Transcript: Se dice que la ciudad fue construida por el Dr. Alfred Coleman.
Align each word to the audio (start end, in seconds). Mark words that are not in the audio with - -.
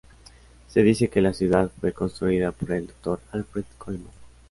Se 0.67 0.81
dice 0.81 1.09
que 1.09 1.21
la 1.21 1.31
ciudad 1.31 1.69
fue 1.79 1.93
construida 1.93 2.51
por 2.51 2.71
el 2.71 2.87
Dr. 2.87 3.19
Alfred 3.33 3.65
Coleman. 3.77 4.09